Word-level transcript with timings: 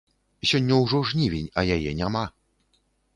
Сёння 0.51 0.77
ўжо 0.83 1.01
жнівень, 1.09 1.49
а 1.59 1.65
яе 1.75 1.91
няма. 2.01 2.25